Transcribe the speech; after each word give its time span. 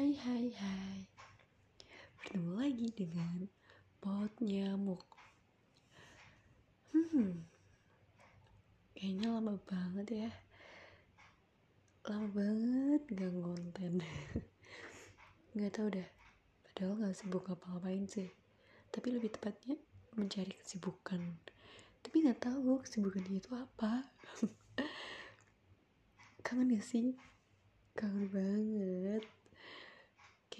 Hai 0.00 0.16
hai 0.16 0.48
hai. 0.56 1.00
Bertemu 2.16 2.56
lagi 2.56 2.88
dengan 2.88 3.44
pot 4.00 4.32
nyamuk 4.40 5.04
Hmm. 6.88 7.44
Kayaknya 8.96 9.28
lama 9.28 9.60
banget 9.68 10.08
ya. 10.24 10.32
Lama 12.08 12.32
banget 12.32 13.02
gak 13.12 13.28
ngonten. 13.28 14.00
Gak 15.60 15.72
tau 15.76 15.92
dah 15.92 16.08
Padahal 16.64 16.96
gak 17.04 17.16
sibuk 17.20 17.44
ngapa-ngapain 17.44 18.08
sih. 18.08 18.32
Tapi 18.88 19.12
lebih 19.12 19.36
tepatnya 19.36 19.76
mencari 20.16 20.56
kesibukan. 20.64 21.20
Tapi 22.00 22.24
gak 22.24 22.40
tahu 22.40 22.80
kesibukannya 22.80 23.36
itu 23.36 23.52
apa. 23.52 24.08
Kangen 26.48 26.72
gak 26.72 26.88
sih? 26.88 27.20
Kangen 27.92 28.32
banget 28.32 28.79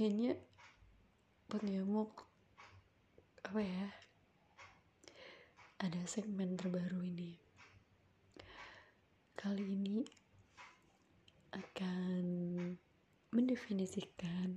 kayaknya 0.00 0.32
buat 1.52 1.60
nyamuk 1.60 2.24
apa 3.44 3.60
ya 3.60 3.88
ada 5.76 6.00
segmen 6.08 6.56
terbaru 6.56 7.04
ini. 7.04 7.36
Kali 9.36 9.60
ini 9.60 10.00
akan 11.52 12.24
mendefinisikan 13.28 14.56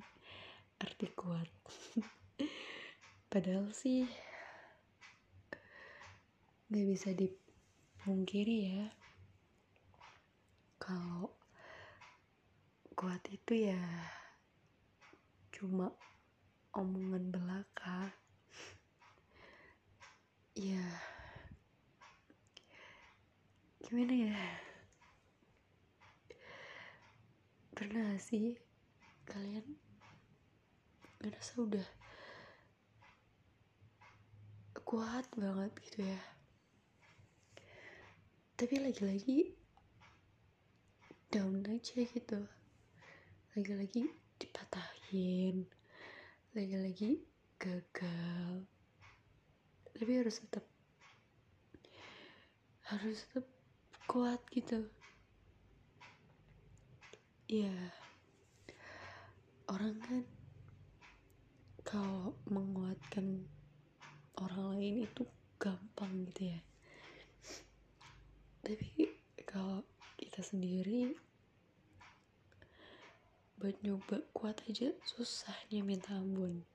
arti 0.80 1.12
kuat. 1.12 1.52
Padahal 3.28 3.68
sih 3.76 4.08
nggak 6.72 6.88
bisa 6.88 7.12
dipungkiri 7.12 8.80
ya 8.80 8.88
kalau 10.80 11.36
kuat 12.96 13.20
itu 13.28 13.68
ya 13.68 13.84
cuma 15.64 15.88
omongan 16.76 17.32
belaka. 17.32 18.12
Ya. 20.60 20.84
Gimana 23.80 24.12
ya? 24.12 24.44
Pernah 27.72 28.20
sih 28.20 28.60
kalian 29.24 29.64
ngerasa 31.24 31.56
udah 31.56 31.88
kuat 34.84 35.32
banget 35.40 35.72
gitu 35.88 36.12
ya? 36.12 36.20
Tapi 38.60 38.84
lagi-lagi 38.84 39.56
down 41.32 41.64
aja 41.72 42.04
gitu. 42.04 42.52
Lagi-lagi 43.56 44.12
dipatahin 45.14 45.70
lagi-lagi 46.58 47.22
gagal. 47.62 48.66
Tapi 49.94 50.12
harus 50.18 50.42
tetap 50.42 50.66
harus 52.90 53.22
tetap 53.30 53.46
kuat 54.10 54.42
gitu. 54.50 54.90
Ya 57.46 57.78
orang 59.70 60.02
kan 60.02 60.26
kalau 61.86 62.34
menguatkan 62.50 63.46
orang 64.42 64.82
lain 64.82 65.06
itu 65.06 65.30
gampang 65.62 66.26
gitu 66.34 66.58
ya. 66.58 66.60
Tapi 68.66 69.14
kalau 69.46 69.86
kita 70.18 70.42
sendiri 70.42 71.14
buat 73.64 73.80
nyoba 73.80 74.20
kuat 74.36 74.60
aja 74.68 74.92
susahnya 75.08 75.88
minta 75.88 76.12
ampun. 76.20 76.68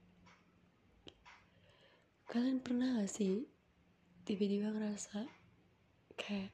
Kalian 2.25 2.65
pernah 2.65 2.97
gak 2.97 3.12
sih 3.12 3.44
tiba-tiba 4.25 4.72
ngerasa 4.72 5.28
kayak 6.16 6.48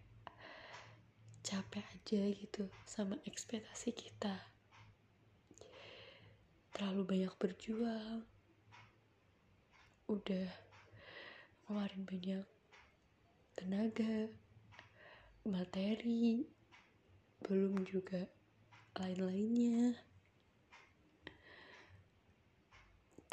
capek 1.39 1.87
aja 1.87 2.23
gitu 2.35 2.67
sama 2.83 3.15
ekspektasi 3.23 3.95
kita? 3.95 4.35
Terlalu 6.75 7.07
banyak 7.07 7.35
berjuang. 7.39 8.27
Udah 10.11 10.51
kemarin 11.63 12.03
banyak 12.03 12.47
tenaga 13.55 14.35
materi 15.47 16.43
belum 17.47 17.87
juga 17.87 18.27
lain-lainnya 18.99 20.14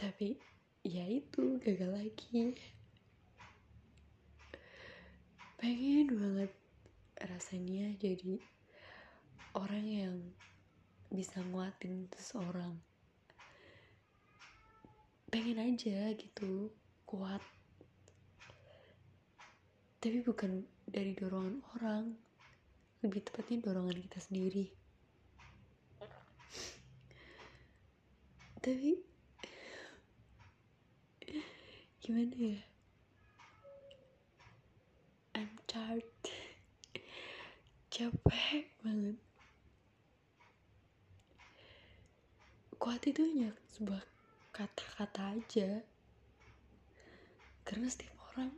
tapi 0.01 0.34
ya 0.81 1.06
itu 1.06 1.62
gagal 1.62 1.94
lagi. 1.94 2.57
Pengen 5.62 6.09
banget 6.09 6.51
rasanya 7.22 7.94
jadi 8.01 8.41
orang 9.53 9.85
yang 9.85 10.17
bisa 11.13 11.38
nguatin 11.53 12.09
seseorang. 12.17 12.81
Pengen 15.29 15.61
aja 15.61 16.17
gitu 16.17 16.73
kuat. 17.06 17.45
Tapi 20.01 20.17
bukan 20.25 20.66
dari 20.90 21.13
dorongan 21.13 21.61
orang. 21.78 22.17
Lebih 23.06 23.22
tepatnya 23.22 23.69
dorongan 23.69 24.01
kita 24.01 24.17
sendiri. 24.17 24.66
Tapi 28.61 29.10
gimana 32.01 32.34
ya? 32.34 32.57
I'm 35.38 35.53
tired. 35.69 36.09
Capek 37.94 38.66
banget. 38.81 39.22
Kuat 42.81 43.06
itu 43.06 43.22
hanya 43.22 43.53
sebuah 43.69 44.01
kata-kata 44.50 45.38
aja. 45.38 45.85
Karena 47.61 47.85
setiap 47.85 48.17
orang 48.34 48.50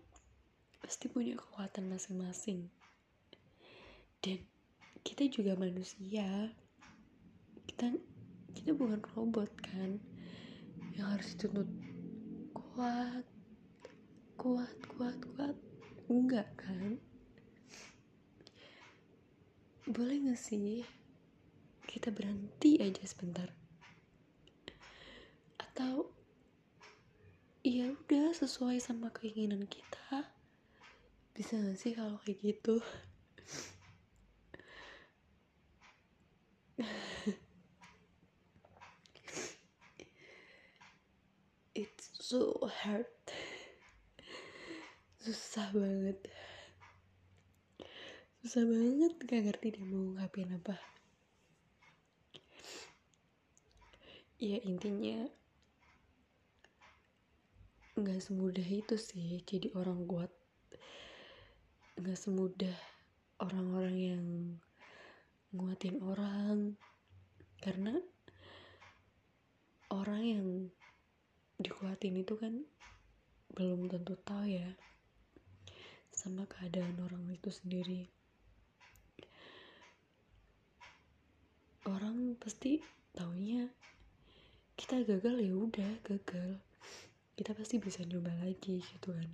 pasti 0.79 1.11
punya 1.11 1.35
kekuatan 1.35 1.91
masing-masing. 1.91 2.71
Dan 4.23 4.39
kita 5.03 5.27
juga 5.27 5.59
manusia. 5.59 6.47
Kita 7.67 7.91
kita 8.55 8.71
bukan 8.71 9.03
robot 9.11 9.51
kan 9.59 9.99
yang 10.95 11.11
harus 11.11 11.35
dituntut 11.35 11.67
kuat 12.53 13.32
kuat 14.43 14.75
kuat 14.91 15.15
kuat. 15.23 15.55
Enggak 16.11 16.51
kan? 16.59 16.99
Boleh 19.87 20.19
gak 20.27 20.35
sih 20.35 20.83
kita 21.87 22.11
berhenti 22.11 22.75
aja 22.83 23.07
sebentar? 23.07 23.47
Atau 25.55 26.11
ya 27.63 27.87
udah 27.95 28.35
sesuai 28.35 28.83
sama 28.83 29.15
keinginan 29.15 29.63
kita. 29.63 30.27
Bisa 31.31 31.55
gak 31.63 31.79
sih 31.79 31.95
kalau 31.95 32.19
kayak 32.27 32.43
gitu? 32.43 32.83
It's 41.79 42.11
so 42.19 42.67
hard 42.83 43.22
susah 45.23 45.71
banget. 45.71 46.19
Susah 48.43 48.67
banget 48.67 49.15
gak 49.23 49.43
ngerti 49.47 49.79
deh 49.79 49.85
mau 49.87 50.19
ngapin 50.19 50.51
apa. 50.51 50.75
Ya 54.35 54.59
intinya 54.67 55.23
nggak 57.95 58.19
semudah 58.19 58.67
itu 58.67 58.99
sih 58.99 59.39
jadi 59.47 59.71
orang 59.79 60.03
kuat. 60.03 60.27
Nggak 61.95 62.19
semudah 62.19 62.75
orang-orang 63.39 63.95
yang 63.95 64.25
nguatin 65.55 66.03
orang. 66.03 66.75
Karena 67.63 67.95
orang 69.87 70.21
yang 70.27 70.47
dikuatin 71.63 72.19
itu 72.19 72.35
kan 72.35 72.67
belum 73.55 73.87
tentu 73.87 74.19
tahu 74.19 74.51
ya 74.51 74.67
sama 76.23 76.47
keadaan 76.47 76.95
orang 77.03 77.27
itu 77.35 77.51
sendiri. 77.51 78.07
Orang 81.83 82.39
pasti 82.39 82.79
taunya 83.11 83.67
kita 84.79 85.03
gagal 85.03 85.43
ya 85.43 85.51
udah 85.51 85.91
gagal. 86.07 86.63
Kita 87.35 87.51
pasti 87.51 87.75
bisa 87.75 88.07
nyoba 88.07 88.31
lagi 88.39 88.79
gitu 88.79 89.11
kan. 89.11 89.27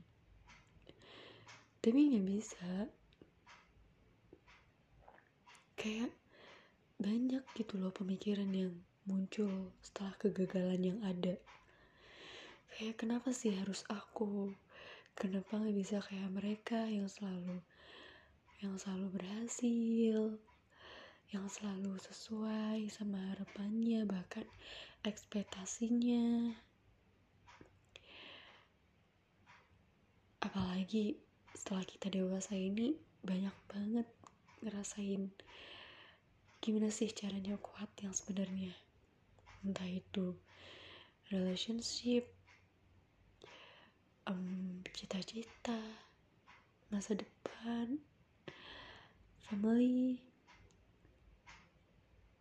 Tapi 1.86 2.10
nggak 2.10 2.26
bisa. 2.26 2.90
Kayak 5.78 6.10
banyak 6.98 7.46
gitu 7.54 7.78
loh 7.78 7.94
pemikiran 7.94 8.50
yang 8.50 8.74
muncul 9.06 9.70
setelah 9.86 10.18
kegagalan 10.18 10.82
yang 10.82 11.00
ada. 11.06 11.38
Kayak 12.74 12.98
kenapa 12.98 13.30
sih 13.30 13.54
harus 13.54 13.86
aku 13.94 14.58
kenapa 15.20 15.60
nggak 15.60 15.76
bisa 15.76 16.00
kayak 16.00 16.32
mereka 16.32 16.88
yang 16.88 17.12
selalu 17.12 17.60
yang 18.64 18.80
selalu 18.80 19.20
berhasil 19.20 20.40
yang 21.36 21.46
selalu 21.52 22.00
sesuai 22.00 22.88
sama 22.88 23.36
harapannya 23.36 24.08
bahkan 24.08 24.48
ekspektasinya? 25.04 26.56
Apalagi 30.40 31.20
setelah 31.52 31.84
kita 31.84 32.08
dewasa 32.08 32.56
ini 32.56 32.96
banyak 33.20 33.54
banget 33.68 34.08
ngerasain 34.64 35.36
gimana 36.64 36.88
sih 36.96 37.12
caranya 37.12 37.60
kuat 37.60 37.92
yang 38.00 38.16
sebenarnya. 38.16 38.72
Entah 39.68 39.86
itu 39.86 40.32
relationship 41.28 42.39
cita-cita 45.30 45.78
masa 46.90 47.14
depan 47.14 48.02
family 49.46 50.18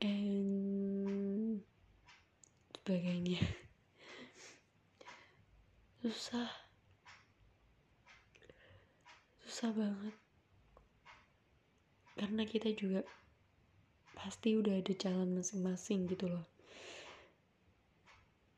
and 0.00 1.60
sebagainya. 2.72 3.44
Susah. 6.00 6.48
Susah 9.44 9.68
banget. 9.76 10.16
Karena 12.16 12.48
kita 12.48 12.72
juga 12.72 13.04
pasti 14.16 14.56
udah 14.56 14.80
ada 14.80 14.96
jalan 14.96 15.36
masing-masing 15.36 16.08
gitu 16.08 16.24
loh. 16.24 16.48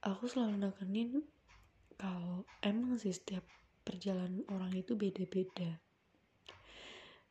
Aku 0.06 0.30
selalu 0.30 0.70
nekenin 0.70 1.26
kalau 1.98 2.46
emang 2.62 2.94
sih 2.94 3.10
setiap 3.10 3.42
perjalanan 3.82 4.44
orang 4.52 4.72
itu 4.76 4.96
beda-beda. 4.96 5.80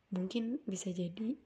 Mungkin 0.10 0.66
bisa 0.66 0.90
jadi 0.90 1.38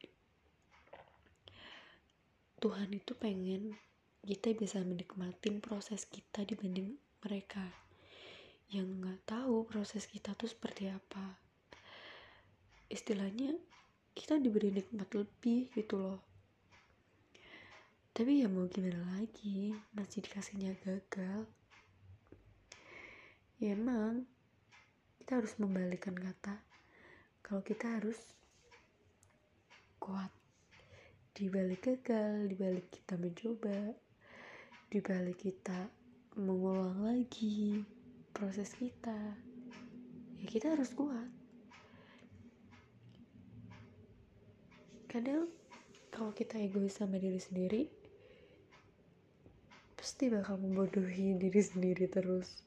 Tuhan 2.64 2.96
itu 2.96 3.12
pengen 3.20 3.76
kita 4.24 4.56
bisa 4.56 4.80
menikmatin 4.80 5.60
proses 5.60 6.08
kita 6.08 6.48
dibanding 6.48 6.96
mereka. 7.20 7.68
Yang 8.72 8.88
nggak 9.04 9.20
tahu 9.28 9.68
proses 9.68 10.08
kita 10.08 10.32
tuh 10.40 10.48
seperti 10.48 10.88
apa. 10.88 11.36
Istilahnya 12.88 13.52
kita 14.16 14.40
diberi 14.40 14.72
nikmat 14.72 15.12
lebih 15.12 15.76
gitu 15.76 16.00
loh. 16.00 16.24
Tapi 18.16 18.46
ya 18.46 18.48
mau 18.48 18.64
gimana 18.72 19.20
lagi? 19.20 19.76
Masih 19.92 20.24
dikasihnya 20.24 20.78
gagal. 20.88 21.44
Ya 23.60 23.76
emang 23.76 24.24
kita 25.24 25.40
harus 25.40 25.56
membalikan 25.56 26.12
kata. 26.20 26.60
Kalau 27.40 27.64
kita 27.64 27.96
harus 27.96 28.20
kuat. 29.96 30.28
Di 31.32 31.48
balik 31.48 31.88
gagal 31.88 32.52
di 32.52 32.60
balik 32.60 32.92
kita 32.92 33.16
mencoba 33.16 33.96
di 34.92 35.00
balik 35.00 35.48
kita 35.48 35.88
mengulang 36.36 37.08
lagi 37.08 37.88
proses 38.36 38.76
kita 38.76 39.16
ya 40.44 40.46
kita 40.46 40.76
harus 40.76 40.92
kuat. 40.92 41.32
Kadang 45.08 45.48
kalau 46.12 46.36
kita 46.36 46.60
egois 46.60 47.00
sama 47.00 47.16
diri 47.16 47.40
sendiri 47.40 47.88
pasti 49.96 50.28
bakal 50.28 50.60
membodohi 50.60 51.40
diri 51.40 51.64
sendiri 51.64 52.12
terus. 52.12 52.60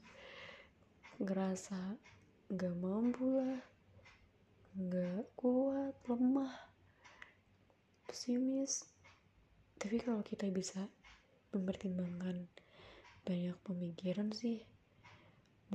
Ngerasa 1.20 2.17
nggak 2.46 2.78
mampu 2.78 3.43
lah. 3.43 3.58
Nggak 4.78 5.34
kuat 5.34 5.98
lemah 6.06 6.54
pesimis. 8.06 8.87
Tapi 9.75 9.98
kalau 9.98 10.22
kita 10.22 10.46
bisa 10.54 10.87
mempertimbangkan 11.50 12.46
banyak 13.26 13.58
pemikiran 13.66 14.31
sih 14.31 14.62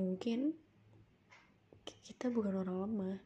mungkin 0.00 0.56
kita 2.08 2.32
bukan 2.32 2.64
orang 2.64 2.78
lemah. 2.88 3.18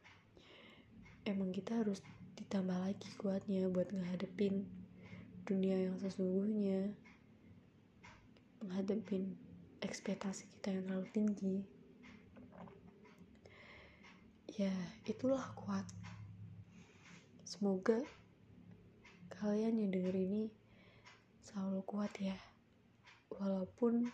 Emang 1.22 1.54
kita 1.54 1.86
harus 1.86 2.02
ditambah 2.34 2.74
lagi 2.74 3.10
kuatnya 3.14 3.70
buat 3.70 3.94
ngehadepin 3.94 4.66
dunia 5.46 5.86
yang 5.86 5.94
sesungguhnya. 6.02 6.90
Menghadapin 8.58 9.38
ekspektasi 9.86 10.50
kita 10.58 10.74
yang 10.74 10.90
terlalu 10.90 11.08
tinggi 11.14 11.75
ya 14.56 14.72
itulah 15.04 15.52
kuat. 15.52 15.84
Semoga 17.44 18.00
kalian 19.28 19.76
yang 19.76 19.92
denger 19.92 20.16
ini 20.16 20.48
selalu 21.44 21.84
kuat 21.84 22.08
ya. 22.16 22.40
Walaupun 23.36 24.08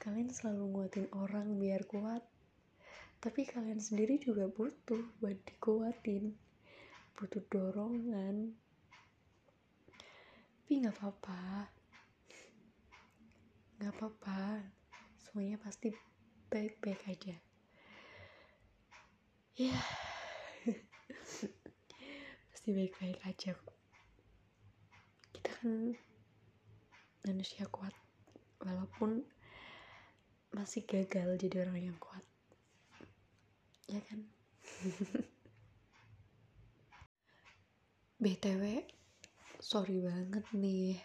kalian 0.00 0.32
selalu 0.32 0.64
nguatin 0.72 1.12
orang 1.12 1.60
biar 1.60 1.84
kuat 1.84 2.24
tapi 3.20 3.44
kalian 3.44 3.84
sendiri 3.84 4.16
juga 4.16 4.48
butuh 4.48 5.00
buat 5.20 5.36
dikuatin 5.44 6.32
butuh 7.20 7.44
dorongan. 7.52 8.56
Tapi 10.64 10.72
nggak 10.80 10.96
apa-apa. 10.96 11.68
Nggak 13.76 13.92
apa-apa. 13.92 14.64
Semuanya 15.20 15.60
pasti 15.60 15.92
baik-baik 16.48 17.04
aja 17.12 17.53
ya. 19.54 19.78
Pasti 22.50 22.68
baik-baik 22.74 23.22
aja 23.22 23.54
kok. 23.54 23.78
Kita 25.30 25.50
kan 25.62 25.94
manusia 27.22 27.62
kuat 27.70 27.94
walaupun 28.58 29.22
masih 30.50 30.82
gagal 30.82 31.38
jadi 31.38 31.70
orang 31.70 31.86
yang 31.86 31.98
kuat. 32.02 32.26
Ya 33.86 34.02
kan? 34.10 34.26
BTW 38.22 38.82
sorry 39.62 40.02
banget 40.02 40.42
nih. 40.50 40.98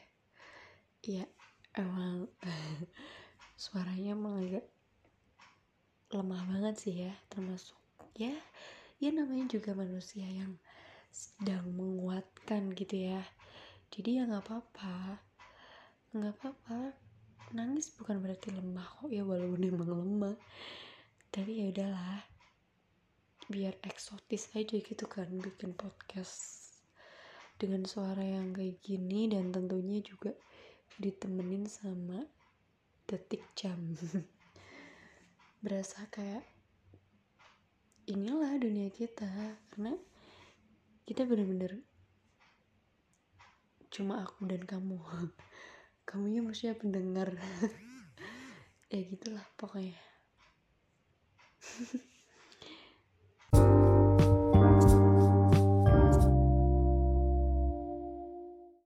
Ya 1.05 1.29
emang 1.77 2.25
suaranya 3.61 4.17
emang 4.17 4.41
agak 4.41 4.65
lemah 6.09 6.41
banget 6.49 6.75
sih 6.81 6.95
ya 7.05 7.13
termasuk 7.29 7.77
ya 8.19 8.35
ya 8.99 9.15
namanya 9.15 9.47
juga 9.47 9.71
manusia 9.71 10.27
yang 10.27 10.59
sedang 11.07 11.71
menguatkan 11.71 12.75
gitu 12.75 13.15
ya. 13.15 13.23
Jadi 13.89 14.19
ya 14.19 14.27
nggak 14.27 14.43
apa-apa. 14.43 15.23
Nggak 16.11 16.33
apa-apa. 16.35 16.79
Nangis 17.55 17.89
bukan 17.95 18.19
berarti 18.19 18.51
lemah 18.51 18.85
kok 18.99 19.09
ya 19.09 19.23
walaupun 19.23 19.63
emang 19.63 19.89
lemah. 19.89 20.35
Tapi 21.31 21.63
ya 21.63 21.65
udahlah. 21.71 22.27
Biar 23.49 23.79
eksotis 23.81 24.51
aja 24.53 24.77
gitu 24.77 25.09
kan 25.09 25.31
bikin 25.41 25.73
podcast 25.73 26.77
dengan 27.57 27.87
suara 27.87 28.21
yang 28.21 28.53
kayak 28.53 28.77
gini 28.83 29.25
dan 29.31 29.49
tentunya 29.49 30.03
juga 30.05 30.35
ditemenin 31.01 31.65
sama 31.65 32.27
detik 33.09 33.41
jam. 33.57 33.79
Berasa 35.63 36.05
kayak 36.13 36.58
inilah 38.09 38.57
dunia 38.57 38.89
kita 38.89 39.29
karena 39.69 39.93
kita 41.05 41.29
bener-bener 41.29 41.77
cuma 43.93 44.25
aku 44.25 44.49
dan 44.49 44.65
kamu. 44.65 44.97
Kamunya 46.09 46.41
maksudnya 46.41 46.73
pendengar. 46.73 47.37
Ya 48.89 49.05
gitulah 49.05 49.45
pokoknya 49.53 49.93